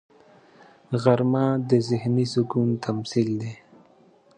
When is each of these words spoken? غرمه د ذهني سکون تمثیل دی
غرمه 1.01 1.45
د 1.69 1.71
ذهني 1.89 2.25
سکون 2.33 2.69
تمثیل 2.85 3.29
دی 3.41 3.53